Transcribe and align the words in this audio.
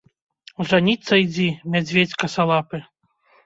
Жаніцца 0.71 1.13
ідзі, 1.25 1.47
мядзведзь 1.77 2.19
касалапы. 2.27 2.85